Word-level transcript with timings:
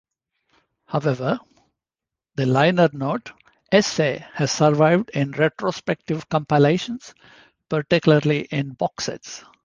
However, 0.87 1.39
the 2.33 2.47
liner 2.47 2.89
note 2.91 3.33
"essay" 3.71 4.25
has 4.33 4.51
survived 4.51 5.11
in 5.11 5.31
retrospective 5.33 6.27
compilations, 6.27 7.13
particularly 7.69 8.45
in 8.49 8.71
box 8.71 9.03
sets. 9.05 9.45